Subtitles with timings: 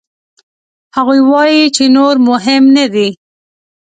[0.95, 3.09] هغوی وايي چې نور مهم نه دي.